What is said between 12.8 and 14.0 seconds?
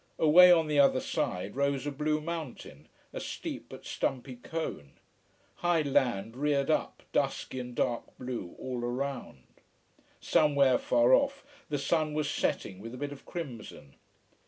a bit of crimson.